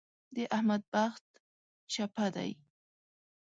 [0.35, 1.25] د احمد بخت
[1.93, 2.51] چپه دی.